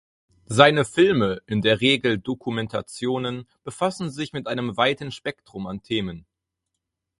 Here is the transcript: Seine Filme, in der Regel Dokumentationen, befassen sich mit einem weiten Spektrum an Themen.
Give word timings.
Seine 0.47 0.83
Filme, 0.83 1.43
in 1.45 1.61
der 1.61 1.79
Regel 1.79 2.17
Dokumentationen, 2.17 3.47
befassen 3.63 4.09
sich 4.09 4.33
mit 4.33 4.47
einem 4.47 4.75
weiten 4.75 5.11
Spektrum 5.11 5.67
an 5.67 5.83
Themen. 5.83 6.25